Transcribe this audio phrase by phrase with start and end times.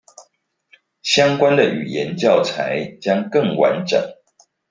[1.03, 4.01] 相關的語言教材將更完整